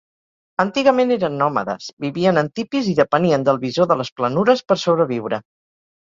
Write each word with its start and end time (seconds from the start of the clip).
Antigament 0.61 1.11
eren 1.15 1.33
nòmades, 1.41 1.89
vivien 2.05 2.41
en 2.41 2.49
tipis 2.59 2.89
i 2.91 2.95
depenien 2.99 3.43
del 3.49 3.59
bisó 3.65 3.85
de 3.91 3.99
les 3.99 4.11
planures 4.21 4.63
per 4.71 4.79
sobreviure. 4.85 5.41